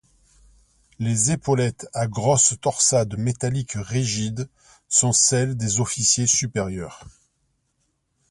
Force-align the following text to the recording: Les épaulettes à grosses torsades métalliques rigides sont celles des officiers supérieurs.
Les 0.97 1.29
épaulettes 1.29 1.87
à 1.93 2.07
grosses 2.07 2.55
torsades 2.59 3.17
métalliques 3.19 3.75
rigides 3.75 4.49
sont 4.89 5.11
celles 5.11 5.55
des 5.55 5.79
officiers 5.79 6.25
supérieurs. 6.25 7.05